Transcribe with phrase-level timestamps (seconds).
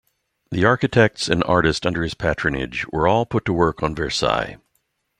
[0.49, 4.57] The architects and artists under his patronage were all put to work on Versailles.